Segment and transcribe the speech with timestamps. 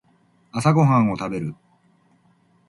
[0.51, 1.53] 朝ごはんを食べる